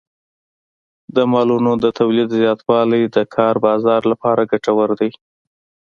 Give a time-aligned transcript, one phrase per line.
[1.15, 5.11] د مالونو د تولید زیاتوالی د کار بازار لپاره ګټور دی.